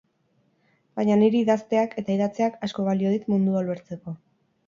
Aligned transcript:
Baina 0.99 1.17
niri 1.23 1.41
idazteak, 1.43 1.93
eta 2.03 2.15
idatziak, 2.15 2.57
asko 2.69 2.85
balio 2.87 3.11
dit 3.17 3.27
mundua 3.35 3.63
ulertzeko. 3.67 4.15